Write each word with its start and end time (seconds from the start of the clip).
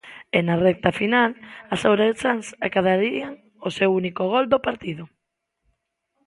E 0.37 0.39
na 0.47 0.55
recta 0.67 0.89
final 1.01 1.29
as 1.73 1.81
ourensás 1.91 2.45
acadarían 2.67 3.33
o 3.67 3.69
seu 3.77 3.89
único 4.01 4.23
gol 4.33 4.45
do 4.53 4.59
partido. 4.67 5.03